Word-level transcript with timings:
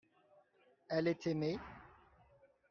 elle 0.89 1.05
est 1.09 1.27
aimée. 1.27 1.59